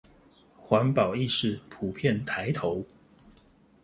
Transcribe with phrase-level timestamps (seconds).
[0.67, 2.87] 環保意識普遍抬頭